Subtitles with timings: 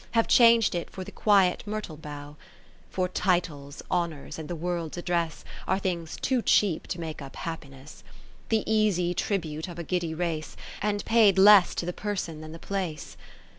[0.13, 2.35] Have chang'd it for the quiet myrtle bough.
[2.89, 5.45] For titles, honours, and the World's address.
[5.67, 8.03] Are things too cheap to make up happiness;
[8.49, 11.75] htvitation to the Cou7itry I The easy tribute of a giddy race, And paid less
[11.75, 13.15] to the person than the place.